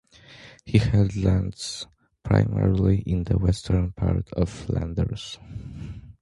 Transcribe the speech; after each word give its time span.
He 0.65 0.79
held 0.79 1.15
lands 1.15 1.85
primarily 2.23 3.01
in 3.01 3.25
the 3.25 3.37
western 3.37 3.91
part 3.91 4.33
of 4.33 4.49
Flanders. 4.49 5.37